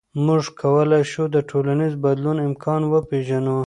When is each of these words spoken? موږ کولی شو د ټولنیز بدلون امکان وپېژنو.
موږ 0.25 0.43
کولی 0.61 1.01
شو 1.11 1.23
د 1.35 1.37
ټولنیز 1.49 1.93
بدلون 2.03 2.37
امکان 2.47 2.81
وپېژنو. 2.87 3.57